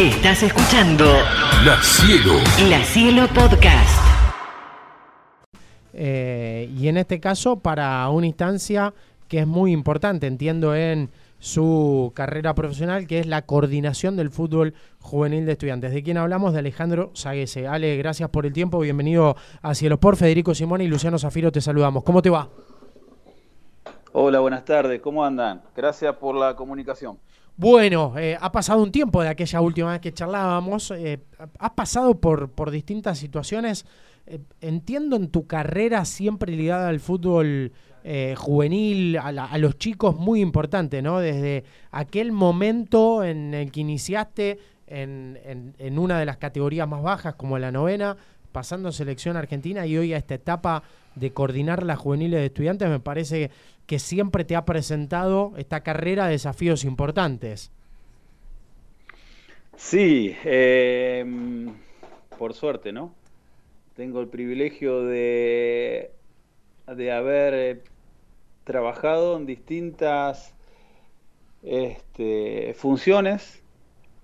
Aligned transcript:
Estás 0.00 0.42
escuchando 0.42 1.04
La 1.62 1.76
Cielo. 1.82 2.32
La 2.70 2.82
Cielo 2.82 3.28
Podcast. 3.34 4.00
Eh, 5.92 6.72
y 6.74 6.88
en 6.88 6.96
este 6.96 7.20
caso 7.20 7.58
para 7.58 8.08
una 8.08 8.26
instancia 8.26 8.94
que 9.28 9.40
es 9.40 9.46
muy 9.46 9.72
importante, 9.72 10.26
entiendo, 10.26 10.74
en 10.74 11.10
su 11.38 12.12
carrera 12.14 12.54
profesional, 12.54 13.06
que 13.06 13.18
es 13.18 13.26
la 13.26 13.42
coordinación 13.42 14.16
del 14.16 14.30
fútbol 14.30 14.72
juvenil 15.00 15.44
de 15.44 15.52
estudiantes. 15.52 15.92
¿De 15.92 16.02
quién 16.02 16.16
hablamos? 16.16 16.54
De 16.54 16.60
Alejandro 16.60 17.10
Saguese. 17.12 17.68
Ale, 17.68 17.98
gracias 17.98 18.30
por 18.30 18.46
el 18.46 18.54
tiempo, 18.54 18.78
bienvenido 18.78 19.36
a 19.60 19.74
Cielo 19.74 20.00
por 20.00 20.16
Federico 20.16 20.54
Simón 20.54 20.80
y 20.80 20.88
Luciano 20.88 21.18
Zafiro, 21.18 21.52
te 21.52 21.60
saludamos. 21.60 22.04
¿Cómo 22.04 22.22
te 22.22 22.30
va? 22.30 22.48
Hola, 24.12 24.40
buenas 24.40 24.64
tardes, 24.64 25.02
¿cómo 25.02 25.22
andan? 25.26 25.60
Gracias 25.76 26.16
por 26.16 26.34
la 26.34 26.56
comunicación. 26.56 27.18
Bueno, 27.60 28.14
eh, 28.16 28.38
ha 28.40 28.50
pasado 28.52 28.82
un 28.82 28.90
tiempo 28.90 29.22
de 29.22 29.28
aquella 29.28 29.60
última 29.60 29.92
vez 29.92 30.00
que 30.00 30.14
charlábamos. 30.14 30.92
Eh, 30.92 31.20
has 31.58 31.70
pasado 31.72 32.18
por, 32.18 32.70
distintas 32.70 33.18
situaciones. 33.18 33.84
Eh, 34.26 34.38
entiendo 34.62 35.16
en 35.16 35.28
tu 35.28 35.46
carrera 35.46 36.06
siempre 36.06 36.56
ligada 36.56 36.88
al 36.88 37.00
fútbol 37.00 37.72
juvenil, 38.34 39.18
a, 39.18 39.58
los 39.58 39.76
chicos, 39.76 40.16
muy 40.16 40.40
importante, 40.40 41.02
¿no? 41.02 41.20
Desde 41.20 41.64
aquel 41.90 42.32
momento 42.32 43.22
en 43.22 43.52
el 43.52 43.70
que 43.70 43.80
iniciaste 43.80 44.58
en, 44.86 45.38
en, 45.76 45.98
una 45.98 46.18
de 46.18 46.24
las 46.24 46.38
categorías 46.38 46.88
más 46.88 47.02
bajas, 47.02 47.34
como 47.34 47.58
la 47.58 47.70
novena, 47.70 48.16
pasando 48.52 48.90
selección 48.90 49.36
argentina 49.36 49.84
y 49.84 49.98
hoy 49.98 50.14
a 50.14 50.16
esta 50.16 50.34
etapa 50.34 50.82
de 51.14 51.32
coordinar 51.34 51.84
las 51.84 51.98
juveniles 51.98 52.40
de 52.40 52.46
estudiantes, 52.46 52.88
me 52.88 53.00
parece 53.00 53.50
que 53.90 53.98
siempre 53.98 54.44
te 54.44 54.54
ha 54.54 54.64
presentado 54.64 55.52
esta 55.56 55.80
carrera 55.80 56.26
de 56.26 56.34
desafíos 56.34 56.84
importantes. 56.84 57.72
Sí, 59.76 60.36
eh, 60.44 61.24
por 62.38 62.54
suerte, 62.54 62.92
¿no? 62.92 63.12
Tengo 63.96 64.20
el 64.20 64.28
privilegio 64.28 65.02
de, 65.02 66.12
de 66.86 67.10
haber 67.10 67.54
eh, 67.54 67.82
trabajado 68.62 69.36
en 69.36 69.46
distintas 69.46 70.54
este, 71.64 72.72
funciones, 72.74 73.60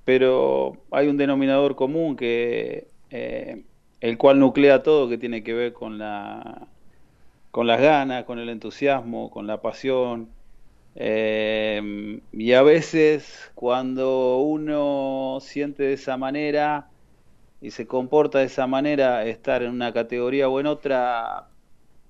pero 0.05 0.77
hay 0.93 1.09
un 1.09 1.17
denominador 1.17 1.75
común 1.75 2.15
que 2.15 2.87
eh, 3.11 3.65
el 4.01 4.17
cual 4.17 4.39
nuclea 4.39 4.85
todo 4.85 5.09
que 5.09 5.19
tiene 5.19 5.43
que 5.43 5.55
ver 5.55 5.73
con 5.73 5.99
la 5.99 6.69
con 7.57 7.67
las 7.67 7.81
ganas, 7.81 8.25
con 8.25 8.39
el 8.39 8.51
entusiasmo, 8.51 9.31
con 9.31 9.47
la 9.47 9.63
pasión. 9.63 10.29
Eh, 10.95 12.21
y 12.31 12.53
a 12.53 12.61
veces 12.61 13.51
cuando 13.55 14.41
uno 14.41 15.39
siente 15.41 15.85
de 15.85 15.95
esa 15.95 16.19
manera 16.19 16.91
y 17.63 17.71
se 17.71 17.87
comporta 17.87 18.41
de 18.41 18.45
esa 18.45 18.67
manera, 18.67 19.25
estar 19.25 19.63
en 19.63 19.71
una 19.71 19.95
categoría 19.95 20.51
o 20.51 20.61
en 20.61 20.67
otra 20.67 21.49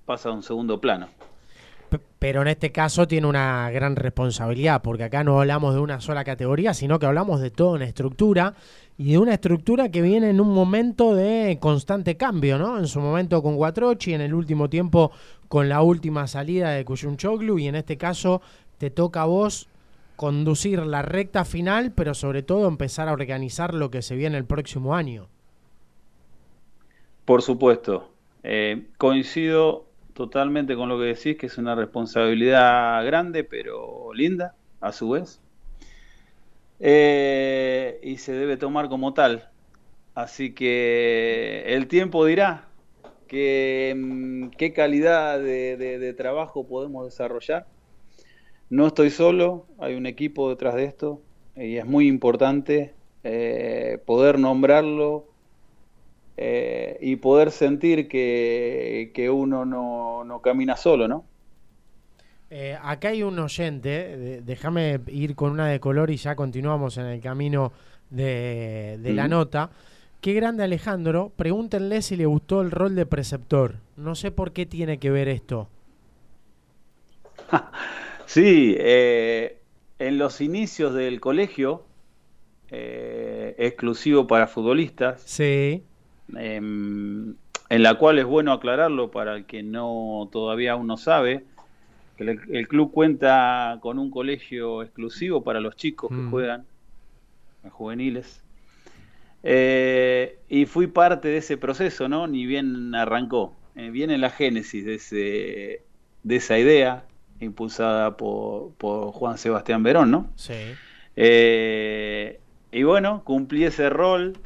pasa 0.05 0.31
a 0.31 0.33
un 0.33 0.43
segundo 0.43 0.81
plano. 0.81 1.11
Pero 2.19 2.43
en 2.43 2.49
este 2.49 2.73
caso 2.73 3.07
tiene 3.07 3.27
una 3.27 3.71
gran 3.71 3.95
responsabilidad, 3.95 4.81
porque 4.83 5.05
acá 5.05 5.23
no 5.23 5.41
hablamos 5.41 5.75
de 5.75 5.81
una 5.81 6.01
sola 6.01 6.25
categoría, 6.25 6.73
sino 6.73 6.99
que 6.99 7.07
hablamos 7.07 7.41
de 7.41 7.51
toda 7.51 7.73
una 7.73 7.85
estructura 7.85 8.55
y 8.97 9.13
de 9.13 9.19
una 9.19 9.35
estructura 9.35 9.91
que 9.91 10.01
viene 10.01 10.31
en 10.31 10.41
un 10.41 10.53
momento 10.55 11.15
de 11.15 11.59
constante 11.61 12.17
cambio, 12.17 12.59
¿no? 12.59 12.79
En 12.79 12.87
su 12.87 13.01
momento 13.01 13.43
con 13.43 13.57
Guatrochi, 13.57 14.15
en 14.15 14.23
el 14.23 14.33
último 14.33 14.71
tiempo 14.71 15.13
con 15.49 15.69
la 15.69 15.83
última 15.83 16.27
salida 16.27 16.71
de 16.71 16.85
Kuyunchoglu 16.85 17.59
y 17.59 17.69
en 17.69 17.75
este 17.75 17.97
caso 17.99 18.41
te 18.79 18.91
toca 18.91 19.23
a 19.23 19.27
vos 19.27 19.69
conducir 20.17 20.79
la 20.81 21.03
recta 21.03 21.45
final, 21.45 21.93
pero 21.93 22.15
sobre 22.15 22.43
todo 22.43 22.67
empezar 22.67 23.09
a 23.09 23.13
organizar 23.13 23.75
lo 23.75 23.91
que 23.91 24.03
se 24.03 24.17
viene 24.17 24.39
el 24.39 24.47
próximo 24.47 24.95
año. 24.95 25.29
Por 27.27 27.43
supuesto. 27.43 28.09
Eh, 28.43 28.87
coincido 28.97 29.86
totalmente 30.17 30.75
con 30.75 30.89
lo 30.89 30.99
que 30.99 31.05
decís, 31.05 31.37
que 31.37 31.47
es 31.47 31.59
una 31.59 31.75
responsabilidad 31.77 33.05
grande, 33.05 33.45
pero 33.45 34.13
linda, 34.15 34.55
a 34.81 34.91
su 34.91 35.11
vez. 35.11 35.41
Eh, 36.81 38.01
y 38.03 38.17
se 38.17 38.33
debe 38.33 38.57
tomar 38.57 38.89
como 38.89 39.15
tal. 39.15 39.51
Así 40.15 40.55
que 40.55 41.65
el 41.67 41.87
tiempo 41.87 42.25
dirá 42.25 42.67
mm, 43.31 44.49
qué 44.49 44.73
calidad 44.75 45.39
de, 45.39 46.15
trabajo 46.17 46.67
podemos 46.67 47.05
desarrollar. 47.05 47.67
No 48.71 48.87
estoy 48.87 49.11
solo, 49.11 49.67
hay 49.79 49.95
un 49.95 50.07
equipo 50.07 50.49
detrás 50.49 50.75
de 50.75 50.85
esto 50.85 51.21
y 51.55 51.77
es 51.77 51.87
muy 51.87 52.09
importante 52.09 52.95
eh, 53.23 53.99
poder 54.07 54.39
nombrarlo 54.39 55.27
eh, 56.39 56.99
y 57.01 57.17
poder 57.17 57.51
sentir 57.51 58.09
que, 58.09 59.31
uno 59.33 59.65
no, 59.65 60.41
camina 60.43 60.77
solo, 60.77 61.09
¿no? 61.09 61.25
Eh, 62.51 62.77
acá 62.81 63.09
hay 63.09 63.23
un 63.23 63.39
oyente, 63.39 64.43
déjame 64.45 65.01
ir 65.09 65.35
con 65.35 65.53
una 65.53 65.67
de 65.67 65.81
color 65.81 66.11
y 66.11 66.17
ya 66.17 66.37
continuamos 66.37 66.99
en 66.99 67.07
el 67.07 67.21
camino 67.21 67.73
de, 68.11 68.99
la 69.03 69.29
nota. 69.29 69.71
Qué 70.21 70.35
grande 70.35 70.63
Alejandro, 70.63 71.33
pregúntenle 71.37 72.03
si 72.03 72.17
le 72.17 72.27
gustó 72.27 72.61
el 72.61 72.71
rol 72.71 72.95
de 72.95 73.07
preceptor. 73.07 73.77
No 73.97 74.15
sé 74.15 74.31
por 74.31 74.53
qué 74.53 74.67
tiene 74.67 74.99
que 74.99 75.11
ver 75.11 75.29
esto. 75.29 75.69
sí, 78.27 78.77
eh, 78.79 79.59
en 79.99 80.19
los 80.19 80.41
inicios 80.41 80.95
del 80.95 81.21
colegio, 81.21 81.85
exclusivo 82.69 84.27
para 84.27 84.49
futbolistas, 84.49 85.23
sí. 85.23 85.83
Em, 86.35 87.35
en 87.69 87.83
la 87.83 87.95
cual 87.95 88.19
es 88.19 88.25
bueno 88.25 88.53
aclararlo 88.53 89.11
para 89.11 89.37
el 89.37 89.45
que 89.45 89.63
no 89.63 90.29
todavía 90.33 90.73
aún 90.73 90.87
no 90.87 90.97
sabe, 90.97 91.45
que 92.17 92.25
el, 92.25 92.69
club 92.69 92.93
cuenta 92.93 93.79
con 93.81 93.99
un 93.99 94.11
colegio 94.11 94.83
exclusivo 94.83 95.43
para 95.43 95.61
los 95.61 95.77
chicos 95.77 96.09
que 96.11 96.17
mm. 96.17 96.31
juegan, 96.31 96.65
los 97.63 97.73
juveniles. 97.73 98.43
Eh, 99.43 100.39
y 100.49 100.67
fui 100.67 100.87
parte 100.87 101.29
de 101.29 101.39
ese 101.39 101.57
proceso, 101.57 102.09
¿no? 102.09 102.27
Ni 102.27 102.47
bien 102.47 102.95
arrancó. 102.95 103.55
Eh, 103.77 103.91
viene 103.91 104.17
la 104.19 104.31
génesis 104.31 104.85
de, 104.85 104.95
ese, 104.95 105.83
de 106.23 106.37
esa 106.37 106.59
idea 106.59 107.05
impulsada 107.41 108.17
por, 108.17 108.73
Juan 109.13 109.39
Sebastián 109.39 109.83
Verón, 109.83 110.11
¿no? 110.11 110.31
Sí. 110.37 110.55
Eh, 111.17 112.41
y 112.73 112.83
bueno, 112.83 113.23
cumplí 113.25 113.65
ese 113.65 113.91
rol 113.91 114.39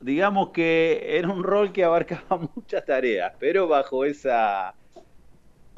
digamos 0.00 0.50
que 0.50 1.18
era 1.18 1.28
un 1.28 1.42
rol 1.42 1.72
que 1.72 1.84
abarcaba 1.84 2.38
muchas 2.54 2.84
tareas, 2.84 3.32
pero 3.38 3.68
bajo 3.68 4.04
esa 4.04 4.74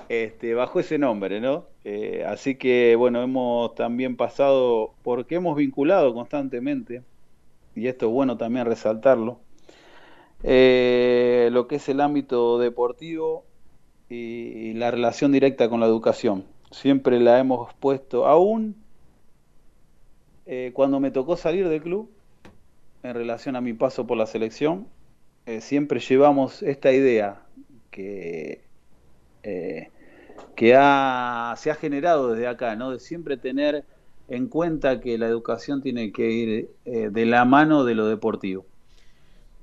este, 0.08 0.54
bajo 0.54 0.80
ese 0.80 0.98
nombre, 0.98 1.40
¿no? 1.40 1.66
Eh, 1.84 2.24
así 2.26 2.56
que 2.56 2.96
bueno, 2.96 3.22
hemos 3.22 3.74
también 3.74 4.16
pasado, 4.16 4.94
porque 5.02 5.36
hemos 5.36 5.56
vinculado 5.56 6.14
constantemente, 6.14 7.02
y 7.74 7.88
esto 7.88 8.06
es 8.06 8.12
bueno 8.12 8.36
también 8.36 8.66
resaltarlo, 8.66 9.40
eh, 10.42 11.48
lo 11.52 11.66
que 11.68 11.76
es 11.76 11.88
el 11.88 12.00
ámbito 12.00 12.58
deportivo 12.58 13.44
y, 14.08 14.74
la 14.74 14.90
relación 14.90 15.32
directa 15.32 15.68
con 15.68 15.80
la 15.80 15.86
educación. 15.86 16.44
Siempre 16.70 17.20
la 17.20 17.38
hemos 17.38 17.74
puesto, 17.74 18.26
aún 18.26 18.76
eh, 20.46 20.70
cuando 20.74 21.00
me 21.00 21.10
tocó 21.10 21.36
salir 21.36 21.68
del 21.68 21.82
club, 21.82 22.10
en 23.02 23.14
relación 23.14 23.56
a 23.56 23.60
mi 23.60 23.72
paso 23.72 24.06
por 24.06 24.16
la 24.16 24.26
selección, 24.26 24.86
eh, 25.46 25.60
siempre 25.60 26.00
llevamos 26.00 26.62
esta 26.62 26.92
idea 26.92 27.42
que, 27.90 28.64
eh, 29.42 29.88
que 30.56 30.74
ha, 30.76 31.54
se 31.56 31.70
ha 31.70 31.74
generado 31.74 32.32
desde 32.32 32.46
acá, 32.46 32.76
¿no? 32.76 32.90
de 32.90 33.00
siempre 33.00 33.36
tener 33.36 33.84
en 34.28 34.48
cuenta 34.48 35.00
que 35.00 35.16
la 35.16 35.26
educación 35.26 35.80
tiene 35.80 36.12
que 36.12 36.30
ir 36.30 36.70
eh, 36.84 37.08
de 37.10 37.26
la 37.26 37.44
mano 37.44 37.84
de 37.84 37.94
lo 37.94 38.06
deportivo. 38.06 38.66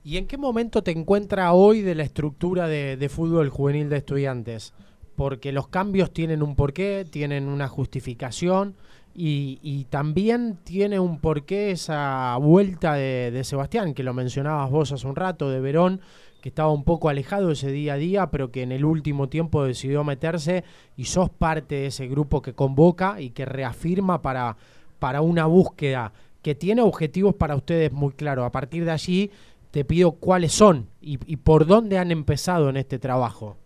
¿Y 0.03 0.17
en 0.17 0.27
qué 0.27 0.37
momento 0.37 0.83
te 0.83 0.91
encuentra 0.91 1.53
hoy 1.53 1.81
de 1.81 1.95
la 1.95 2.03
estructura 2.03 2.67
de, 2.67 2.97
de 2.97 3.09
fútbol 3.09 3.49
juvenil 3.49 3.89
de 3.89 3.97
estudiantes? 3.97 4.73
Porque 5.15 5.51
los 5.51 5.67
cambios 5.67 6.11
tienen 6.11 6.43
un 6.43 6.55
porqué, 6.55 7.05
tienen 7.09 7.47
una 7.47 7.67
justificación 7.67 8.75
y, 9.17 9.87
también 9.89 10.57
tiene 10.63 10.99
un 10.99 11.19
porqué 11.19 11.71
esa 11.71 12.35
vuelta 12.37 12.95
de, 12.95 13.41
Sebastián, 13.43 13.93
que 13.93 14.03
lo 14.03 14.13
mencionabas 14.13 14.69
vos 14.69 14.91
hace 14.91 15.07
un 15.07 15.15
rato, 15.15 15.49
de 15.49 15.61
Verón, 15.61 16.01
que 16.41 16.49
estaba 16.49 16.71
un 16.71 16.83
poco 16.83 17.07
alejado 17.07 17.51
ese 17.51 17.71
día 17.71 17.93
a 17.93 17.97
día, 17.97 18.29
pero 18.29 18.51
que 18.51 18.61
en 18.61 18.71
el 18.71 18.83
último 18.83 19.29
tiempo 19.29 19.63
decidió 19.63 20.03
meterse 20.03 20.63
y 20.97 21.05
sos 21.05 21.29
parte 21.29 21.75
de 21.75 21.85
ese 21.87 22.07
grupo 22.07 22.41
que 22.41 22.53
convoca 22.53 23.21
y 23.21 23.29
que 23.29 23.45
reafirma 23.45 24.21
para, 24.21 24.57
para 24.99 25.21
una 25.21 25.45
búsqueda 25.45 26.11
que 26.41 26.53
tiene 26.53 26.81
objetivos 26.81 27.35
para 27.35 27.55
ustedes 27.55 27.91
muy 27.91 28.11
claros. 28.11 28.45
A 28.45 28.51
partir 28.51 28.85
de 28.85 28.91
allí 28.91 29.31
te 29.71 29.85
pido 29.85 30.11
cuáles 30.11 30.51
son 30.51 30.87
y, 31.01 31.17
y 31.25 31.37
por 31.37 31.65
dónde 31.65 31.97
han 31.97 32.11
empezado 32.11 32.69
en 32.69 32.77
este 32.77 32.99
trabajo. 32.99 33.57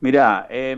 Mirá, 0.00 0.46
eh, 0.50 0.76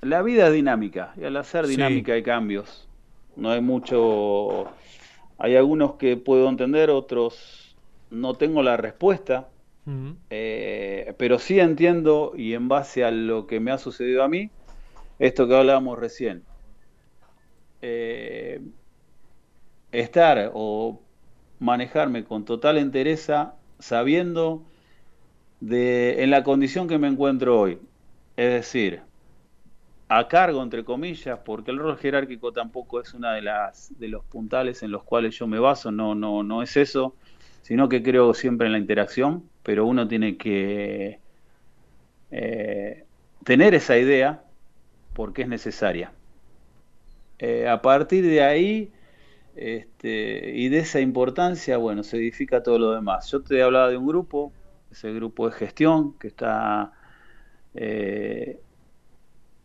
la 0.00 0.22
vida 0.22 0.48
es 0.48 0.52
dinámica 0.52 1.12
y 1.16 1.24
al 1.24 1.36
hacer 1.36 1.66
dinámica 1.66 2.12
hay 2.12 2.22
cambios. 2.22 2.88
No 3.36 3.50
hay 3.50 3.60
mucho, 3.60 4.66
hay 5.38 5.56
algunos 5.56 5.94
que 5.94 6.16
puedo 6.16 6.48
entender, 6.48 6.90
otros 6.90 7.76
no 8.10 8.34
tengo 8.34 8.62
la 8.62 8.76
respuesta, 8.76 9.48
eh, 10.30 11.14
pero 11.18 11.38
sí 11.38 11.60
entiendo 11.60 12.32
y 12.36 12.54
en 12.54 12.68
base 12.68 13.04
a 13.04 13.10
lo 13.10 13.46
que 13.46 13.60
me 13.60 13.70
ha 13.70 13.78
sucedido 13.78 14.22
a 14.22 14.28
mí, 14.28 14.50
esto 15.18 15.46
que 15.46 15.56
hablábamos 15.56 15.98
recién. 15.98 16.42
Eh, 17.82 18.60
estar 19.92 20.50
o 20.54 21.00
manejarme 21.58 22.24
con 22.24 22.44
total 22.44 22.78
entereza 22.78 23.54
sabiendo 23.78 24.62
de 25.60 26.22
en 26.22 26.30
la 26.30 26.42
condición 26.42 26.88
que 26.88 26.98
me 26.98 27.08
encuentro 27.08 27.60
hoy. 27.60 27.78
Es 28.36 28.52
decir, 28.52 29.02
a 30.08 30.28
cargo 30.28 30.62
entre 30.62 30.84
comillas, 30.84 31.38
porque 31.44 31.70
el 31.72 31.78
rol 31.78 31.98
jerárquico 31.98 32.52
tampoco 32.52 33.00
es 33.00 33.12
una 33.14 33.34
de 33.34 33.42
las 33.42 33.92
de 33.98 34.08
los 34.08 34.24
puntales 34.24 34.82
en 34.82 34.92
los 34.92 35.02
cuales 35.02 35.36
yo 35.38 35.46
me 35.46 35.58
baso, 35.58 35.90
no 35.90 36.14
no 36.14 36.42
no 36.42 36.62
es 36.62 36.76
eso, 36.76 37.16
sino 37.62 37.88
que 37.88 38.02
creo 38.02 38.34
siempre 38.34 38.66
en 38.66 38.72
la 38.72 38.78
interacción, 38.78 39.48
pero 39.62 39.86
uno 39.86 40.06
tiene 40.06 40.36
que 40.36 41.18
eh, 42.30 43.04
tener 43.44 43.74
esa 43.74 43.98
idea 43.98 44.42
porque 45.14 45.42
es 45.42 45.48
necesaria. 45.48 46.12
Eh, 47.38 47.68
a 47.68 47.82
partir 47.82 48.24
de 48.24 48.42
ahí 48.42 48.92
este, 49.56 50.52
y 50.54 50.68
de 50.68 50.78
esa 50.78 51.00
importancia, 51.00 51.78
bueno, 51.78 52.02
se 52.02 52.18
edifica 52.18 52.62
todo 52.62 52.78
lo 52.78 52.92
demás. 52.92 53.30
Yo 53.30 53.42
te 53.42 53.62
hablaba 53.62 53.88
de 53.88 53.96
un 53.96 54.06
grupo, 54.06 54.52
ese 54.90 55.12
grupo 55.12 55.48
de 55.48 55.56
gestión 55.56 56.14
que 56.18 56.28
está 56.28 56.92
eh, 57.74 58.60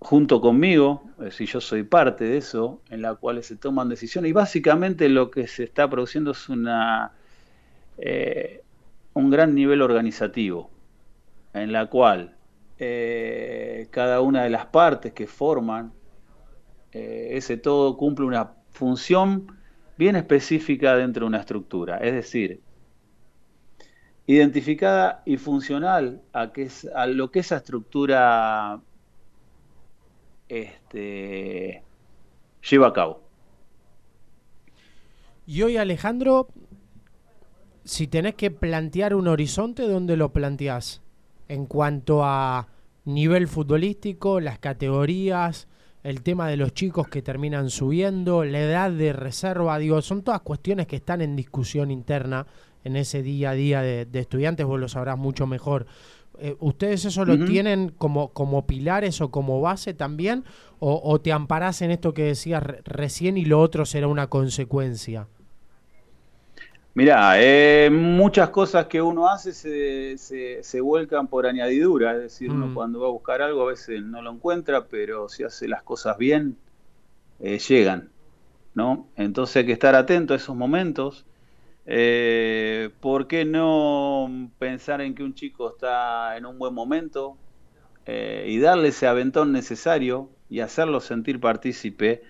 junto 0.01 0.41
conmigo, 0.41 1.03
es 1.19 1.25
decir, 1.25 1.47
yo 1.47 1.61
soy 1.61 1.83
parte 1.83 2.25
de 2.25 2.37
eso, 2.37 2.81
en 2.89 3.01
la 3.01 3.15
cual 3.15 3.41
se 3.43 3.55
toman 3.55 3.87
decisiones. 3.87 4.29
Y 4.29 4.33
básicamente 4.33 5.07
lo 5.09 5.29
que 5.29 5.47
se 5.47 5.63
está 5.63 5.89
produciendo 5.89 6.31
es 6.31 6.49
una 6.49 7.13
eh, 7.97 8.63
un 9.13 9.29
gran 9.29 9.53
nivel 9.53 9.81
organizativo, 9.81 10.69
en 11.53 11.71
la 11.71 11.85
cual 11.87 12.35
eh, 12.79 13.87
cada 13.91 14.21
una 14.21 14.43
de 14.43 14.49
las 14.49 14.65
partes 14.65 15.13
que 15.13 15.27
forman 15.27 15.93
ese 16.93 17.55
todo 17.55 17.95
cumple 17.95 18.25
una 18.25 18.51
función 18.71 19.47
bien 19.97 20.15
específica 20.15 20.95
dentro 20.95 21.25
de 21.25 21.27
una 21.27 21.39
estructura, 21.39 21.97
es 21.99 22.13
decir, 22.13 22.59
identificada 24.25 25.21
y 25.25 25.37
funcional 25.37 26.21
a, 26.33 26.51
es, 26.55 26.85
a 26.95 27.05
lo 27.07 27.31
que 27.31 27.39
esa 27.39 27.57
estructura 27.57 28.81
este, 30.51 31.81
lleva 32.69 32.87
a 32.87 32.93
cabo. 32.93 33.21
Y 35.47 35.61
hoy, 35.63 35.77
Alejandro, 35.77 36.49
si 37.85 38.07
tenés 38.07 38.35
que 38.35 38.51
plantear 38.51 39.15
un 39.15 39.29
horizonte, 39.29 39.87
¿dónde 39.87 40.17
lo 40.17 40.33
planteás? 40.33 41.01
En 41.47 41.65
cuanto 41.65 42.23
a 42.23 42.67
nivel 43.05 43.47
futbolístico, 43.47 44.41
las 44.41 44.59
categorías, 44.59 45.67
el 46.03 46.21
tema 46.21 46.49
de 46.49 46.57
los 46.57 46.73
chicos 46.73 47.07
que 47.07 47.21
terminan 47.21 47.69
subiendo, 47.69 48.43
la 48.43 48.59
edad 48.59 48.91
de 48.91 49.13
reserva, 49.13 49.77
digo, 49.77 50.01
son 50.01 50.21
todas 50.21 50.41
cuestiones 50.41 50.85
que 50.85 50.97
están 50.97 51.21
en 51.21 51.35
discusión 51.35 51.91
interna 51.91 52.45
en 52.83 52.97
ese 52.97 53.21
día 53.21 53.51
a 53.51 53.53
día 53.53 53.81
de, 53.81 54.07
estudiantes, 54.13 54.65
vos 54.65 54.79
lo 54.79 54.89
sabrás 54.89 55.17
mucho 55.17 55.47
mejor. 55.47 55.85
Eh, 56.39 56.55
¿Ustedes 56.59 57.05
eso 57.05 57.25
lo 57.25 57.45
tienen 57.45 57.89
como, 57.89 58.29
como 58.29 58.65
pilares 58.65 59.21
o 59.21 59.31
como 59.31 59.61
base 59.61 59.93
también? 59.93 60.43
¿O, 60.79 61.21
te 61.21 61.31
amparás 61.31 61.83
en 61.83 61.91
esto 61.91 62.15
que 62.15 62.23
decías 62.23 62.63
recién 62.85 63.37
y 63.37 63.45
lo 63.45 63.59
otro 63.59 63.85
será 63.85 64.07
una 64.07 64.27
consecuencia? 64.27 65.27
Mirá, 66.95 67.33
eh, 67.37 67.91
muchas 67.91 68.49
cosas 68.49 68.87
que 68.87 68.99
uno 68.99 69.29
hace 69.29 69.53
se, 69.53 70.63
se, 70.63 70.81
vuelcan 70.81 71.27
por 71.27 71.45
añadidura, 71.45 72.15
es 72.15 72.21
decir, 72.23 72.49
uno 72.49 72.67
mm. 72.67 72.73
cuando 72.73 72.99
va 72.99 73.07
a 73.07 73.11
buscar 73.11 73.43
algo 73.43 73.61
a 73.61 73.67
veces 73.67 74.01
no 74.01 74.23
lo 74.23 74.31
encuentra, 74.31 74.85
pero 74.85 75.29
si 75.29 75.43
hace 75.43 75.67
las 75.67 75.83
cosas 75.83 76.17
bien, 76.17 76.57
eh, 77.39 77.59
llegan, 77.59 78.09
¿no? 78.73 79.07
Entonces 79.15 79.57
hay 79.57 79.65
que 79.67 79.71
estar 79.71 79.95
atento 79.95 80.33
a 80.33 80.37
esos 80.37 80.55
momentos. 80.55 81.25
Eh, 81.85 82.89
¿Por 82.99 83.27
qué 83.27 83.45
no 83.45 84.51
pensar 84.59 85.01
en 85.01 85.15
que 85.15 85.23
un 85.23 85.33
chico 85.33 85.71
está 85.71 86.37
en 86.37 86.45
un 86.45 86.59
buen 86.59 86.73
momento 86.73 87.37
y 88.05 88.59
darle 88.59 88.89
ese 88.89 89.07
aventón 89.07 89.53
necesario 89.53 90.29
y 90.49 90.59
hacerlo 90.59 90.99
sentir 90.99 91.39
partícipe? 91.39 92.23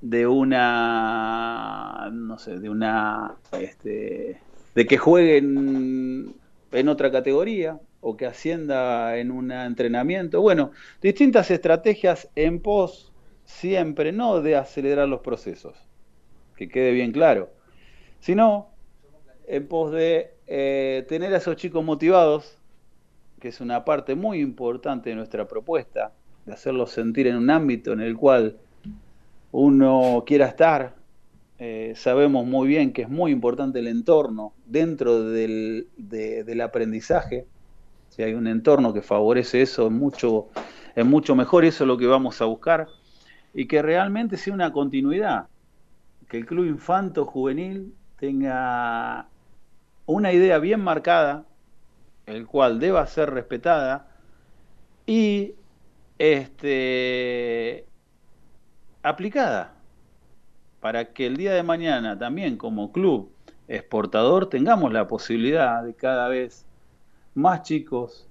de 0.00 0.26
una, 0.26 2.08
no 2.12 2.38
sé, 2.38 2.58
de 2.58 2.70
una, 2.70 3.36
este, 3.52 4.40
de 4.74 4.86
que 4.86 4.98
juegue 4.98 5.38
en, 5.38 6.34
otra 6.88 7.10
categoría 7.10 7.80
o 8.00 8.16
que 8.16 8.26
ascienda 8.26 9.16
en 9.18 9.30
un 9.30 9.50
entrenamiento. 9.50 10.40
Bueno, 10.40 10.70
distintas 11.02 11.50
estrategias 11.50 12.28
en 12.36 12.60
pos 12.60 13.12
siempre, 13.48 14.12
no 14.12 14.40
de 14.40 14.56
acelerar 14.56 15.08
los 15.08 15.20
procesos, 15.20 15.74
que 16.54 16.68
quede 16.68 16.92
bien 16.92 17.10
claro, 17.10 17.50
sino 18.20 18.68
en 19.46 19.66
pos 19.66 19.90
de 19.90 20.34
eh, 20.46 21.04
tener 21.08 21.34
a 21.34 21.38
esos 21.38 21.56
chicos 21.56 21.82
motivados, 21.82 22.58
que 23.40 23.48
es 23.48 23.60
una 23.60 23.84
parte 23.84 24.14
muy 24.14 24.40
importante 24.40 25.10
de 25.10 25.16
nuestra 25.16 25.48
propuesta, 25.48 26.12
de 26.44 26.52
hacerlos 26.52 26.90
sentir 26.90 27.26
en 27.26 27.36
un 27.36 27.50
ámbito 27.50 27.92
en 27.92 28.00
el 28.00 28.16
cual 28.16 28.58
uno 29.50 30.24
quiera 30.26 30.46
estar. 30.46 30.94
Eh, 31.58 31.94
sabemos 31.96 32.46
muy 32.46 32.68
bien 32.68 32.92
que 32.92 33.02
es 33.02 33.08
muy 33.08 33.32
importante 33.32 33.78
el 33.78 33.88
entorno 33.88 34.52
dentro 34.66 35.22
del, 35.22 35.88
aprendizaje. 36.62 37.46
Si 38.10 38.22
hay 38.22 38.34
un 38.34 38.46
entorno 38.46 38.92
que 38.92 39.02
favorece 39.02 39.62
eso, 39.62 39.86
es 39.86 39.92
mucho, 39.92 40.48
es 40.94 41.06
mucho 41.06 41.34
mejor 41.34 41.64
eso 41.64 41.84
es 41.84 41.88
lo 41.88 41.96
que 41.96 42.06
vamos 42.06 42.40
a 42.42 42.44
buscar. 42.44 42.88
Y 43.54 43.66
que 43.66 43.82
realmente 43.82 44.36
sea 44.36 44.54
una 44.54 44.72
continuidad. 44.72 45.48
Que 46.28 46.38
el 46.38 46.46
club 46.46 46.66
infanto 46.66 47.24
juvenil 47.24 47.94
tenga 48.18 49.26
una 50.06 50.32
idea 50.32 50.58
bien 50.58 50.80
marcada, 50.80 51.44
el 52.26 52.46
cual 52.46 52.80
deba 52.80 53.06
ser 53.06 53.30
respetada, 53.30 54.08
y 55.06 55.54
este, 56.18 57.86
aplicada 59.02 59.74
para 60.80 61.12
que 61.12 61.26
el 61.26 61.36
día 61.36 61.52
de 61.52 61.62
mañana 61.62 62.18
también 62.18 62.56
como 62.56 62.92
club 62.92 63.32
exportador 63.68 64.48
tengamos 64.48 64.92
la 64.92 65.08
posibilidad 65.08 65.82
de 65.82 65.94
cada 65.94 66.28
vez 66.28 66.66
más 67.34 67.62
chicos 67.62 68.26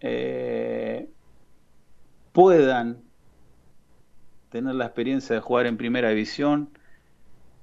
eh, 0.00 1.08
puedan 2.32 3.01
tener 4.52 4.74
la 4.74 4.84
experiencia 4.84 5.34
de 5.34 5.40
jugar 5.40 5.66
en 5.66 5.76
primera 5.76 6.10
división 6.10 6.68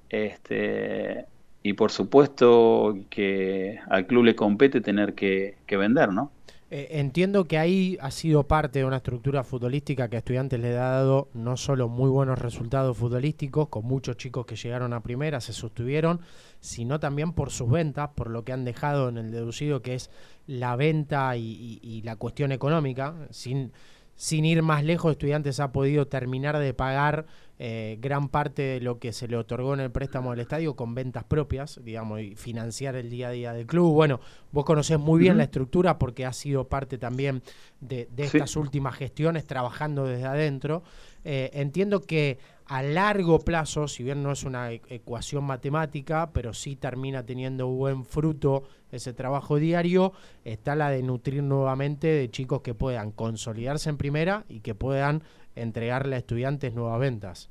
este, 0.09 1.25
y 1.61 1.73
por 1.73 1.91
supuesto 1.91 2.97
que 3.09 3.79
al 3.89 4.07
club 4.07 4.23
le 4.25 4.35
compete 4.35 4.81
tener 4.81 5.13
que, 5.13 5.57
que 5.67 5.77
vender, 5.77 6.11
¿no? 6.11 6.31
Eh, 6.71 6.99
entiendo 6.99 7.45
que 7.45 7.57
ahí 7.57 7.97
ha 7.99 8.11
sido 8.11 8.43
parte 8.43 8.79
de 8.79 8.85
una 8.85 8.97
estructura 8.97 9.43
futbolística 9.43 10.07
que 10.07 10.17
a 10.17 10.19
estudiantes 10.19 10.59
le 10.59 10.69
ha 10.77 10.89
dado 10.89 11.27
no 11.33 11.57
solo 11.57 11.89
muy 11.89 12.11
buenos 12.11 12.37
resultados 12.37 12.95
futbolísticos, 12.95 13.69
con 13.69 13.85
muchos 13.85 14.17
chicos 14.17 14.45
que 14.45 14.55
llegaron 14.55 14.93
a 14.93 15.01
primera, 15.01 15.41
se 15.41 15.51
sostuvieron, 15.51 16.21
sino 16.59 16.99
también 16.99 17.33
por 17.33 17.49
sus 17.49 17.71
ventas, 17.71 18.09
por 18.13 18.29
lo 18.29 18.43
que 18.43 18.53
han 18.53 18.65
dejado 18.65 19.09
en 19.09 19.17
el 19.17 19.31
deducido 19.31 19.81
que 19.81 19.95
es 19.95 20.11
la 20.45 20.75
venta 20.75 21.35
y 21.37 22.01
la 22.03 22.17
cuestión 22.17 22.51
económica, 22.51 23.15
sin 23.31 23.71
sin 24.19 24.43
ir 24.43 24.61
más 24.63 24.83
lejos, 24.83 25.13
Estudiantes 25.13 25.61
ha 25.61 25.71
podido 25.71 26.07
terminar 26.07 26.59
de 26.59 26.73
pagar 26.73 27.25
eh, 27.57 27.97
gran 28.01 28.27
parte 28.27 28.63
de 28.63 28.81
lo 28.81 28.99
que 28.99 29.13
se 29.13 29.29
le 29.29 29.37
otorgó 29.37 29.73
en 29.73 29.79
el 29.79 29.91
préstamo 29.91 30.31
del 30.31 30.41
estadio 30.41 30.75
con 30.75 30.93
ventas 30.93 31.23
propias, 31.23 31.79
digamos, 31.85 32.19
y 32.19 32.35
financiar 32.35 32.97
el 32.97 33.09
día 33.09 33.29
a 33.29 33.31
día 33.31 33.53
del 33.53 33.65
club. 33.65 33.93
Bueno, 33.93 34.19
vos 34.51 34.65
conocés 34.65 34.99
muy 34.99 35.21
bien 35.21 35.37
la 35.37 35.45
estructura 35.45 35.97
porque 35.97 36.25
has 36.25 36.35
sido 36.35 36.67
parte 36.67 36.97
también 36.97 37.41
de, 37.79 38.09
estas 38.17 38.57
últimas 38.57 38.95
gestiones, 38.95 39.45
trabajando 39.45 40.03
desde 40.03 40.25
adentro. 40.25 40.83
Eh, 41.23 41.51
entiendo 41.53 42.01
que 42.01 42.39
a 42.69 42.83
largo 42.83 43.39
plazo, 43.39 43.87
si 43.87 44.03
bien 44.03 44.21
no 44.21 44.31
es 44.31 44.43
una 44.43 44.71
e-, 44.71 44.81
ecuación 44.89 45.43
matemática, 45.43 46.29
pero 46.31 46.53
sí 46.53 46.75
termina 46.75 47.25
teniendo 47.25 47.67
buen 47.67 48.05
fruto 48.05 48.63
ese 48.91 49.11
trabajo 49.11 49.57
diario, 49.57 50.13
está 50.45 50.75
la 50.75 50.91
de 50.91 51.01
nutrir 51.01 51.41
nuevamente 51.41 52.07
de 52.07 52.29
chicos 52.29 52.61
que 52.61 52.75
puedan 52.75 53.11
consolidarse 53.11 53.89
en 53.89 53.97
primera 53.97 54.45
y 54.49 54.59
que 54.59 54.75
puedan 54.75 55.23
entregarle 55.55 56.15
a 56.15 56.19
estudiantes 56.19 56.73
nuevas 56.75 56.99
ventas. 56.99 57.49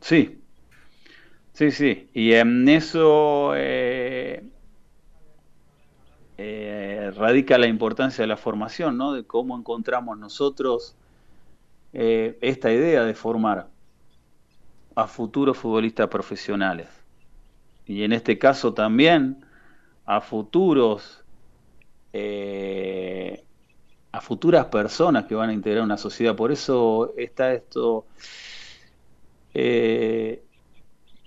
Sí, 0.00 0.40
sí, 1.52 1.70
sí. 1.70 2.08
Y 2.14 2.32
en 2.32 2.68
eso 2.68 3.52
eh, 3.56 4.42
eh, 6.38 7.12
radica 7.14 7.58
la 7.58 7.66
importancia 7.66 8.22
de 8.22 8.28
la 8.28 8.38
formación, 8.38 8.96
¿no? 8.96 9.12
De 9.12 9.24
cómo 9.24 9.56
encontramos 9.56 10.18
nosotros 10.18 10.96
eh, 11.92 12.38
esta 12.40 12.72
idea 12.72 13.04
de 13.04 13.14
formar 13.14 13.68
a 14.94 15.06
futuros 15.06 15.56
futbolistas 15.58 16.08
profesionales. 16.08 16.88
Y 17.86 18.02
en 18.02 18.12
este 18.12 18.38
caso 18.38 18.74
también 18.74 19.44
a 20.04 20.20
futuros, 20.20 21.24
eh, 22.12 23.44
a 24.12 24.20
futuras 24.20 24.66
personas 24.66 25.26
que 25.26 25.34
van 25.34 25.50
a 25.50 25.52
integrar 25.52 25.84
una 25.84 25.96
sociedad. 25.96 26.34
Por 26.34 26.50
eso 26.50 27.12
está 27.16 27.52
esto 27.52 28.06
eh, 29.54 30.42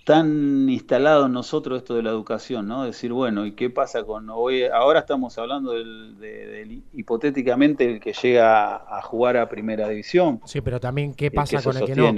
tan 0.10 0.68
instalado 0.70 1.28
en 1.28 1.34
nosotros 1.34 1.78
esto 1.78 1.94
de 1.94 2.02
la 2.02 2.10
educación, 2.10 2.68
¿no? 2.68 2.84
Decir, 2.84 3.14
bueno, 3.14 3.46
¿y 3.46 3.52
qué 3.52 3.70
pasa 3.70 4.04
con 4.04 4.28
hoy? 4.32 4.64
Ahora 4.64 5.02
estamos 5.02 5.38
hablando 5.38 5.74
del, 5.74 6.82
hipotéticamente 6.94 7.86
el 7.86 8.00
que 8.00 8.14
llega 8.14 8.78
a 8.78 9.04
jugar 9.04 9.38
a 9.38 9.48
primera 9.48 9.88
división. 9.88 10.42
Sí, 10.46 10.62
pero 10.62 10.80
también 10.80 11.14
qué 11.14 11.30
pasa 11.30 11.62
con 11.62 11.78
el 11.78 11.86
que 11.86 11.94
no. 11.94 12.12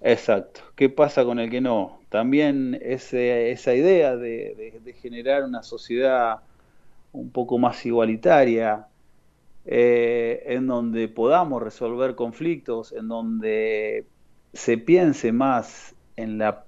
Exacto. 0.00 0.60
¿Qué 0.76 0.88
pasa 0.88 1.24
con 1.24 1.40
el 1.40 1.50
que 1.50 1.60
no? 1.60 1.98
También 2.08 2.78
ese, 2.80 3.50
esa 3.50 3.74
idea 3.74 4.14
de, 4.14 4.94
generar 5.02 5.42
una 5.42 5.64
sociedad 5.64 6.36
un 7.10 7.32
poco 7.32 7.58
más 7.58 7.84
igualitaria, 7.84 8.86
eh, 9.66 10.44
en 10.46 10.68
donde 10.68 11.08
podamos 11.08 11.64
resolver 11.64 12.14
conflictos, 12.14 12.92
en 12.92 13.08
donde 13.08 14.06
se 14.52 14.78
piense 14.78 15.32
más 15.32 15.96
en 16.22 16.38
la, 16.38 16.64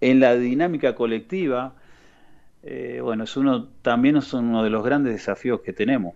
en 0.00 0.20
la 0.20 0.36
dinámica 0.36 0.94
colectiva, 0.94 1.74
eh, 2.62 3.00
bueno, 3.02 3.24
es 3.24 3.36
uno, 3.36 3.68
también 3.82 4.16
es 4.16 4.32
uno 4.32 4.62
de 4.62 4.70
los 4.70 4.84
grandes 4.84 5.14
desafíos 5.14 5.60
que 5.60 5.72
tenemos. 5.72 6.14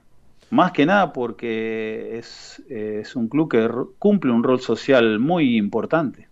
Más 0.51 0.73
que 0.73 0.85
nada 0.85 1.13
porque 1.13 2.19
es, 2.19 2.63
es 2.69 3.17
un 3.17 3.29
club 3.29 3.51
que 3.51 3.71
cumple 3.99 4.33
un 4.33 4.43
rol 4.43 4.61
social 4.61 5.19
muy 5.19 5.57
importante. 5.57 6.29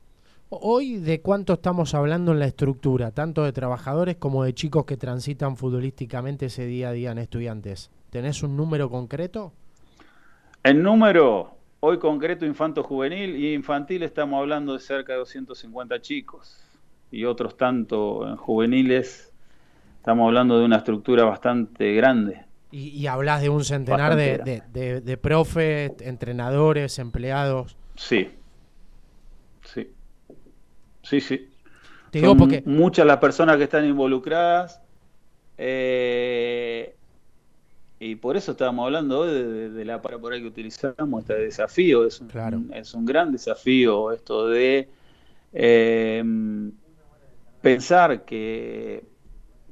Hoy, 0.50 0.96
¿de 0.96 1.20
cuánto 1.20 1.52
estamos 1.52 1.94
hablando 1.94 2.32
en 2.32 2.40
la 2.40 2.46
estructura, 2.46 3.12
tanto 3.12 3.44
de 3.44 3.52
trabajadores 3.52 4.16
como 4.16 4.42
de 4.42 4.52
chicos 4.52 4.84
que 4.84 4.96
transitan 4.96 5.56
futbolísticamente 5.56 6.46
ese 6.46 6.66
día 6.66 6.88
a 6.88 6.92
día 6.92 7.12
en 7.12 7.18
estudiantes? 7.18 7.90
¿Tenés 8.10 8.42
un 8.42 8.56
número 8.56 8.90
concreto? 8.90 9.52
El 10.64 10.82
número, 10.82 11.59
Hoy 11.82 11.98
concreto 11.98 12.44
infanto 12.44 12.82
juvenil 12.82 13.36
y 13.36 13.54
infantil 13.54 14.02
estamos 14.02 14.38
hablando 14.38 14.74
de 14.74 14.80
cerca 14.80 15.14
de 15.14 15.20
250 15.20 16.02
chicos 16.02 16.62
y 17.10 17.24
otros 17.24 17.56
tanto 17.56 18.28
en 18.28 18.36
juveniles. 18.36 19.32
Estamos 19.96 20.26
hablando 20.26 20.58
de 20.58 20.66
una 20.66 20.76
estructura 20.76 21.24
bastante 21.24 21.94
grande. 21.94 22.44
Y, 22.70 23.06
hablas 23.06 23.40
de 23.40 23.48
un 23.48 23.64
centenar 23.64 24.14
de, 24.14 24.62
de, 24.70 25.16
profes, 25.16 25.92
entrenadores, 26.00 26.98
empleados. 26.98 27.76
Sí, 27.96 28.30
sí, 29.64 29.90
sí, 31.02 31.20
sí. 31.20 31.50
Te 32.10 32.20
digo 32.20 32.36
porque... 32.36 32.62
Muchas 32.66 33.06
las 33.06 33.16
personas 33.16 33.56
que 33.56 33.64
están 33.64 33.86
involucradas. 33.86 34.82
Eh, 35.58 36.94
y 38.02 38.16
por 38.16 38.34
eso 38.38 38.52
estábamos 38.52 38.86
hablando 38.86 39.20
hoy 39.20 39.68
de, 39.68 39.84
la 39.84 40.00
para 40.00 40.18
por 40.18 40.32
ahí 40.32 40.40
que 40.40 40.48
utilizamos, 40.48 41.20
este 41.20 41.34
desafío. 41.34 42.06
Es 42.06 42.18
un, 42.18 42.72
es 42.72 42.94
un 42.94 43.04
gran 43.04 43.30
desafío 43.30 44.10
esto 44.10 44.48
de 44.48 44.88
eh, 45.52 46.24
pensar 47.60 48.24
que 48.24 49.04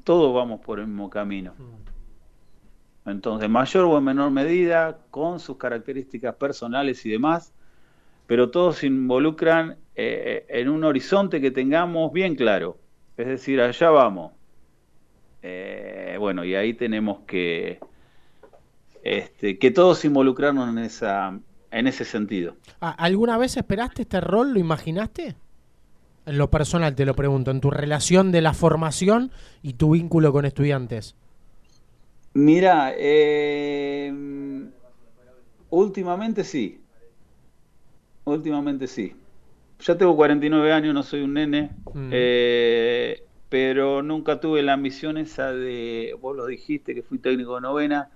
todos 0.05 0.35
vamos 0.35 0.61
por 0.61 0.79
el 0.79 0.87
mismo 0.89 1.09
camino. 1.09 1.55
Mm. 1.57 3.09
Entonces, 3.09 3.49
mayor 3.49 3.87
o 3.87 3.97
en 3.97 4.05
menor 4.05 4.31
medida, 4.31 4.99
con 5.11 5.41
sus 5.41 5.57
características 5.57 6.35
personales 6.35 7.07
y 7.07 7.11
demás, 7.11 7.55
pero 8.27 8.51
todos 8.51 8.77
se 8.77 8.89
involucran 8.89 9.79
eh, 9.95 10.45
en 10.51 10.69
un 10.69 10.85
horizonte 10.85 11.41
que 11.41 11.51
tengamos 11.51 12.13
bien 12.13 12.35
claro. 12.35 12.77
Es 13.17 13.27
decir, 13.27 13.63
allá 13.63 13.89
vamos. 13.89 14.33
Eh, 15.41 16.17
bueno, 16.19 16.45
y 16.45 16.55
ahí 16.55 16.75
tenemos 16.75 17.21
que 17.21 17.81
este, 19.09 19.59
que 19.59 19.71
todos 19.71 19.99
se 19.99 20.09
involucraron 20.09 20.77
en, 20.77 20.85
esa, 20.85 21.39
en 21.71 21.87
ese 21.87 22.05
sentido. 22.05 22.57
Ah, 22.81 22.91
¿Alguna 22.91 23.39
vez 23.39 23.57
esperaste 23.57 24.03
este 24.03 24.21
rol? 24.21 24.53
¿Lo 24.53 24.61
imaginaste? 24.61 25.37
En 26.27 26.37
lo 26.37 26.51
personal 26.51 26.95
te 26.95 27.07
lo 27.07 27.15
pregunto, 27.15 27.51
en 27.51 27.61
tu 27.61 27.71
relación 27.71 28.33
de 28.33 28.43
la 28.43 28.53
formación 28.53 29.31
y 29.63 29.75
tu 29.75 29.93
vínculo 29.93 30.33
con 30.33 30.45
estudiantes. 30.45 31.17
Mira, 32.35 32.93
eh, 32.97 34.13
últimamente 35.71 36.45
sí. 36.45 36.81
Últimamente 38.25 38.87
sí. 38.87 39.15
Ya 39.81 39.97
tengo 39.97 40.15
49 40.17 40.73
años, 40.73 40.93
no 40.93 41.03
soy 41.03 41.23
un 41.23 41.35
nene, 41.35 41.71
mm. 41.95 42.11
eh, 42.13 43.23
pero 43.49 44.03
nunca 44.03 44.39
tuve 44.41 44.63
la 44.63 44.75
ambición 44.75 45.17
esa 45.17 45.53
de, 45.53 46.15
vos 46.21 46.37
lo 46.37 46.47
dijiste, 46.47 46.95
que 46.95 47.03
fui 47.03 47.19
técnico 47.19 47.55
de 47.55 47.63
novena, 47.63 48.11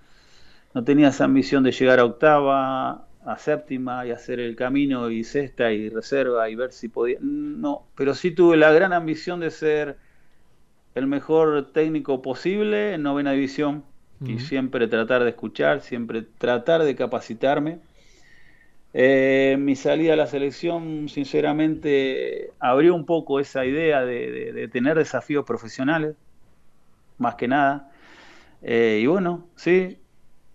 no 0.75 0.85
tenía 0.85 1.09
esa 1.09 1.25
ambición 1.25 1.63
de 1.63 1.73
llegar 1.73 1.99
a 1.99 2.05
octava, 2.05 3.07
a 3.25 3.39
séptima 3.39 4.07
y 4.07 4.11
hacer 4.11 4.41
el 4.41 4.57
camino 4.57 5.11
y 5.11 5.25
sexta 5.25 5.73
y 5.73 5.89
reserva 5.89 6.49
y 6.49 6.55
ver 6.55 6.73
si 6.73 6.89
podía. 6.89 7.19
No, 7.21 7.87
pero 7.95 8.15
sí 8.15 8.31
tuve 8.33 8.57
la 8.57 8.73
gran 8.73 8.93
ambición 8.93 9.41
de 9.41 9.51
ser 9.51 9.99
el 10.95 11.07
mejor 11.07 11.73
técnico 11.73 12.21
posible 12.23 12.95
en 12.95 13.03
novena 13.03 13.33
división 13.33 13.85
y 14.25 14.39
siempre 14.39 14.87
tratar 14.87 15.25
de 15.25 15.31
escuchar, 15.31 15.81
siempre 15.81 16.23
tratar 16.39 16.85
de 16.85 16.95
capacitarme. 16.95 17.81
Eh, 18.95 19.57
mi 19.59 19.75
salida 19.75 20.13
a 20.13 20.17
la 20.17 20.27
selección, 20.27 21.09
sinceramente, 21.09 22.53
abrió 22.61 22.95
un 22.95 23.05
poco 23.05 23.41
esa 23.41 23.65
idea 23.65 24.05
de, 24.05 24.69
tener 24.73 24.97
desafíos 24.97 25.45
profesionales, 25.45 26.15
más 27.19 27.35
que 27.35 27.49
nada. 27.49 27.91
Eh, 28.63 29.01
y 29.03 29.07
bueno, 29.07 29.49
sí, 29.57 29.99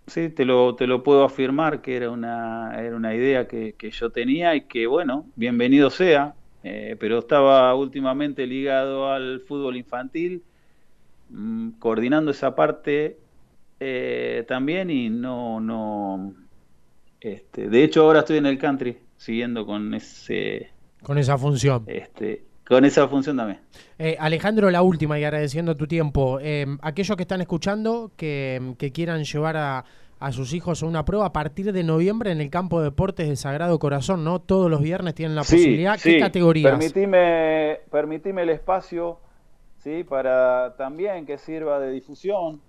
sí, 0.08 0.28
te 0.28 0.44
lo, 0.44 0.74
te 0.74 0.86
lo 0.86 1.02
puedo 1.02 1.24
afirmar 1.24 1.80
que 1.80 1.96
era 1.96 2.10
una, 2.10 2.74
era 2.78 2.96
una 2.96 3.14
idea 3.14 3.46
que, 3.46 3.74
yo 3.90 4.10
tenía 4.10 4.54
y 4.54 4.62
que, 4.62 4.86
bueno, 4.86 5.26
bienvenido 5.36 5.90
sea, 5.90 6.34
eh, 6.64 6.96
pero 6.98 7.18
estaba 7.18 7.74
últimamente 7.74 8.46
ligado 8.46 9.10
al 9.10 9.40
fútbol 9.40 9.76
infantil, 9.76 10.42
mm, 11.30 11.70
coordinando 11.78 12.30
esa 12.30 12.54
parte 12.54 13.18
eh, 13.80 14.44
también 14.48 14.90
y 14.90 15.08
no, 15.10 15.60
no, 15.60 16.34
este, 17.20 17.68
de 17.68 17.84
hecho 17.84 18.02
ahora 18.02 18.20
estoy 18.20 18.38
en 18.38 18.46
el 18.46 18.58
country, 18.58 18.98
siguiendo 19.16 19.66
con 19.66 19.94
ese... 19.94 20.70
Con 21.02 21.18
esa 21.18 21.38
función. 21.38 21.84
Este, 21.86 22.42
con 22.68 22.84
esa 22.84 23.08
función 23.08 23.36
también. 23.38 23.60
Eh, 23.98 24.16
Alejandro, 24.20 24.70
la 24.70 24.82
última 24.82 25.18
y 25.18 25.24
agradeciendo 25.24 25.74
tu 25.74 25.86
tiempo. 25.86 26.38
Eh, 26.40 26.66
aquellos 26.82 27.16
que 27.16 27.22
están 27.22 27.40
escuchando 27.40 28.12
que, 28.14 28.74
quieran 28.92 29.24
llevar 29.24 29.56
a, 29.56 29.84
sus 30.32 30.52
hijos 30.52 30.82
a 30.82 30.86
una 30.86 31.04
prueba 31.04 31.26
a 31.26 31.32
partir 31.32 31.72
de 31.72 31.82
noviembre 31.82 32.30
en 32.30 32.42
el 32.42 32.50
campo 32.50 32.80
de 32.80 32.86
deportes 32.86 33.26
del 33.26 33.38
Sagrado 33.38 33.78
Corazón, 33.78 34.22
¿no? 34.22 34.40
Todos 34.40 34.70
los 34.70 34.82
viernes 34.82 35.14
tienen 35.14 35.34
la 35.34 35.42
posibilidad. 35.42 35.98
¿Qué 35.98 36.20
categorías? 36.20 36.70
Permitime, 36.70 37.80
permitime 37.90 38.42
el 38.42 38.50
espacio, 38.50 39.18
¿sí? 39.78 40.04
Para 40.04 40.74
también 40.76 41.24
que 41.24 41.38
sirva 41.38 41.80
de 41.80 41.90
difusión, 41.90 42.60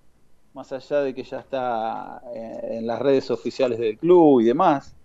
más 0.53 0.71
allá 0.71 1.01
de 1.01 1.13
que 1.13 1.23
ya 1.23 1.39
está 1.39 2.21
eh, 2.33 2.77
en 2.77 2.87
las 2.87 2.99
redes 2.99 3.29
oficiales 3.31 3.79
del 3.79 3.97
club 3.97 4.39
y 4.39 4.45
demás. 4.45 4.95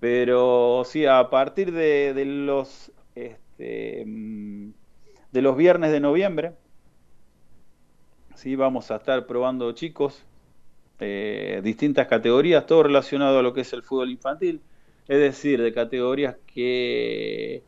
Pero 0.00 0.82
sí, 0.86 1.04
a 1.04 1.28
partir 1.28 1.72
de, 1.72 2.14
de 2.14 2.24
los 2.24 2.90
este, 3.14 3.43
mm, 3.58 4.68
de 5.32 5.42
los 5.42 5.56
viernes 5.56 5.92
de 5.92 6.00
noviembre. 6.00 6.52
¿sí? 8.34 8.56
Vamos 8.56 8.90
a 8.90 8.96
estar 8.96 9.26
probando 9.26 9.72
chicos, 9.72 10.24
eh, 11.00 11.60
distintas 11.64 12.06
categorías, 12.06 12.66
todo 12.66 12.84
relacionado 12.84 13.38
a 13.38 13.42
lo 13.42 13.52
que 13.52 13.62
es 13.62 13.72
el 13.72 13.82
fútbol 13.82 14.10
infantil, 14.10 14.60
es 15.08 15.18
decir, 15.18 15.60
de 15.60 15.72
categorías 15.72 16.36
que 16.46 17.62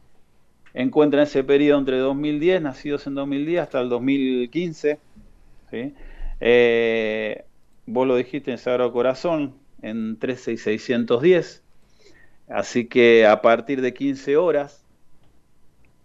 encuentran 0.75 1.25
ese 1.25 1.43
periodo 1.43 1.78
entre 1.78 1.99
2010, 1.99 2.62
nacidos 2.62 3.07
en 3.07 3.14
2010, 3.14 3.62
hasta 3.62 3.81
el 3.81 3.88
2015. 3.88 4.99
Eh, 6.40 7.45
vos 7.87 8.07
lo 8.07 8.16
dijiste 8.16 8.52
en 8.52 8.59
Sagrado 8.59 8.93
Corazón, 8.93 9.55
en 9.83 10.19
13610. 10.19 11.62
Así 12.49 12.87
que 12.87 13.26
a 13.26 13.43
partir 13.43 13.81
de 13.81 13.93
15 13.93 14.37
horas 14.37 14.86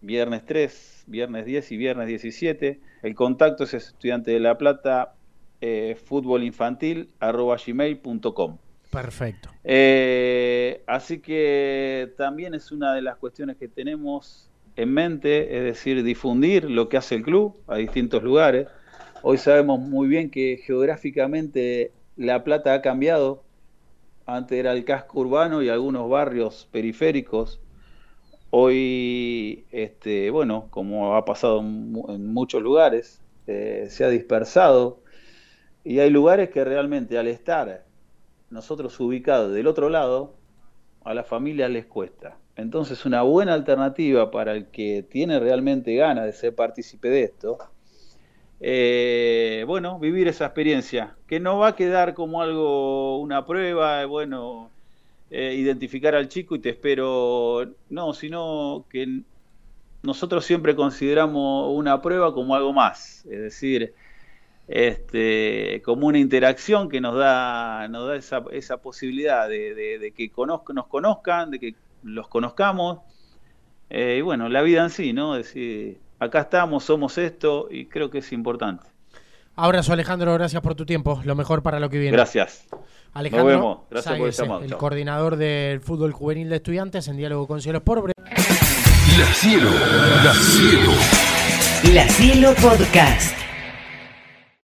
viernes 0.01 0.45
3, 0.45 1.05
viernes 1.07 1.45
10 1.45 1.71
y 1.71 1.77
viernes 1.77 2.07
17. 2.07 2.79
El 3.03 3.15
contacto 3.15 3.63
es 3.63 3.73
estudiante 3.73 4.31
de 4.31 4.39
La 4.39 4.57
Plata, 4.57 5.13
eh, 5.61 5.97
fútbol 6.03 6.43
infantil, 6.43 7.09
arroba 7.19 7.57
gmail.com. 7.65 8.57
Perfecto. 8.91 9.49
Eh, 9.63 10.83
así 10.85 11.19
que 11.19 12.13
también 12.17 12.53
es 12.53 12.71
una 12.71 12.93
de 12.93 13.01
las 13.01 13.17
cuestiones 13.17 13.57
que 13.57 13.67
tenemos 13.67 14.49
en 14.75 14.93
mente, 14.93 15.57
es 15.57 15.63
decir, 15.63 16.03
difundir 16.03 16.69
lo 16.69 16.89
que 16.89 16.97
hace 16.97 17.15
el 17.15 17.23
club 17.23 17.55
a 17.67 17.77
distintos 17.77 18.23
lugares. 18.23 18.67
Hoy 19.21 19.37
sabemos 19.37 19.79
muy 19.79 20.07
bien 20.07 20.29
que 20.29 20.61
geográficamente 20.65 21.91
La 22.17 22.43
Plata 22.43 22.73
ha 22.73 22.81
cambiado 22.81 23.43
antes 24.25 24.57
era 24.57 24.71
el 24.71 24.85
casco 24.85 25.19
urbano 25.19 25.61
y 25.61 25.69
algunos 25.69 26.09
barrios 26.09 26.67
periféricos. 26.71 27.59
Hoy, 28.53 29.65
este, 29.71 30.29
bueno, 30.29 30.67
como 30.71 31.15
ha 31.15 31.23
pasado 31.23 31.61
en, 31.61 32.33
muchos 32.33 32.61
lugares, 32.61 33.21
eh, 33.47 33.87
se 33.89 34.03
ha 34.03 34.09
dispersado 34.09 34.99
y 35.85 35.99
hay 35.99 36.09
lugares 36.09 36.49
que 36.49 36.65
realmente 36.65 37.17
al 37.17 37.27
estar 37.27 37.85
nosotros 38.49 38.99
ubicados 38.99 39.53
del 39.53 39.67
otro 39.67 39.89
lado, 39.89 40.35
a 41.05 41.13
las 41.13 41.27
familias 41.27 41.71
les 41.71 41.85
cuesta. 41.85 42.37
Entonces 42.57 43.05
una 43.05 43.21
buena 43.21 43.53
alternativa 43.53 44.31
para 44.31 44.51
el 44.53 44.67
que 44.67 45.01
tiene 45.09 45.39
realmente 45.39 45.95
ganas 45.95 46.25
de 46.25 46.33
ser 46.33 46.53
partícipe 46.53 47.09
de 47.09 47.23
esto, 47.23 47.57
eh, 48.59 49.63
bueno, 49.65 49.97
vivir 49.97 50.27
esa 50.27 50.45
experiencia, 50.45 51.15
que 51.25 51.39
no 51.39 51.57
va 51.57 51.69
a 51.69 51.75
quedar 51.77 52.13
como 52.13 52.41
algo, 52.41 53.19
una 53.21 53.45
prueba, 53.45 54.05
bueno, 54.07 54.69
eh, 55.33 55.55
identificar 55.55 56.13
al 56.13 56.27
chico 56.27 56.55
y 56.55 56.59
te 56.59 56.71
espero, 56.71 57.65
no, 57.89 58.13
sino 58.13 58.85
que 58.89 59.21
nosotros 60.03 60.43
siempre 60.43 60.75
consideramos 60.75 61.73
una 61.73 62.01
prueba 62.01 62.33
como 62.33 62.53
algo 62.53 62.73
más, 62.73 63.25
es 63.25 63.39
decir, 63.39 63.93
este, 64.67 65.81
como 65.85 66.07
una 66.07 66.19
interacción 66.19 66.89
que 66.89 66.99
nos 66.99 67.15
da, 67.15 67.87
nos 67.87 68.09
da 68.09 68.17
esa, 68.17 68.43
esa 68.51 68.81
posibilidad 68.81 69.47
de, 69.47 70.13
que 70.13 70.31
nos 70.45 70.87
conozcan, 70.87 71.51
de 71.51 71.59
que 71.59 71.75
los 72.03 72.27
conozcamos, 72.27 72.99
eh, 73.89 74.17
y 74.19 74.21
bueno, 74.21 74.49
la 74.49 74.61
vida 74.61 74.83
en 74.83 74.89
sí, 74.89 75.13
¿no? 75.13 75.35
Decir, 75.35 75.97
acá 76.19 76.41
estamos, 76.41 76.83
somos 76.83 77.17
esto, 77.17 77.69
y 77.71 77.85
creo 77.85 78.09
que 78.09 78.17
es 78.17 78.33
importante. 78.33 78.85
Abrazo 79.55 79.93
Alejandro, 79.93 80.33
gracias 80.33 80.61
por 80.61 80.75
tu 80.75 80.85
tiempo, 80.85 81.21
lo 81.23 81.35
mejor 81.35 81.63
para 81.63 81.79
lo 81.79 81.89
que 81.89 81.99
viene. 81.99 82.17
Gracias. 82.17 82.67
Alejandro, 83.13 83.49
Nos 83.49 83.59
vemos. 83.59 83.77
Gracias 83.89 84.39
por 84.39 84.61
el 84.63 84.63
El 84.71 84.77
coordinador 84.77 85.35
del 85.35 85.81
fútbol 85.81 86.13
juvenil 86.13 86.49
de 86.49 86.57
estudiantes 86.57 87.07
en 87.07 87.17
diálogo 87.17 87.47
con 87.47 87.61
Cielo 87.61 87.79
Sport. 87.79 88.11
La 88.17 89.25
Cielo, 89.33 89.69
La 90.23 90.33
Cielo. 90.33 90.91
La 91.93 92.07
Cielo 92.07 92.53
Podcast. 92.61 93.40